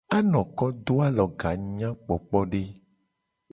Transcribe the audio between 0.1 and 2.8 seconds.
Anoko do aloga nyakpokpode.